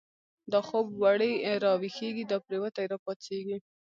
دا 0.51 0.59
خوب 0.67 0.85
وړی 1.03 1.33
راويښږی، 1.63 2.23
دا 2.31 2.37
پريوتی 2.45 2.85
را 2.91 2.97
پا 3.03 3.11
څيږی 3.23 3.57